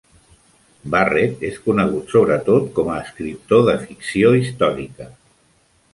Barrett 0.93 1.43
és 1.49 1.59
conegut 1.67 2.15
sobretot 2.15 2.73
com 2.79 2.91
a 2.95 2.97
escriptor 3.05 3.65
de 3.71 3.79
ficció 3.85 4.33
històrica. 4.41 5.13